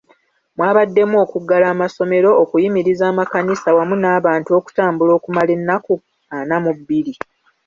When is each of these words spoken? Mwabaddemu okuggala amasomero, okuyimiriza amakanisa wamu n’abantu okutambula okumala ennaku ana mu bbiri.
Mwabaddemu 0.57 1.15
okuggala 1.25 1.65
amasomero, 1.73 2.29
okuyimiriza 2.43 3.03
amakanisa 3.11 3.69
wamu 3.77 3.95
n’abantu 3.99 4.49
okutambula 4.59 5.11
okumala 5.17 5.51
ennaku 5.57 5.93
ana 6.37 6.55
mu 6.63 6.71
bbiri. 6.77 7.13